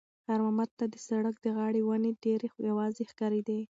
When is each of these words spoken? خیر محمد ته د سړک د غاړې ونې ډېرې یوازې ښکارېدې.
خیر 0.25 0.39
محمد 0.45 0.69
ته 0.77 0.85
د 0.93 0.95
سړک 1.07 1.35
د 1.41 1.45
غاړې 1.57 1.81
ونې 1.83 2.11
ډېرې 2.23 2.47
یوازې 2.69 3.03
ښکارېدې. 3.11 3.57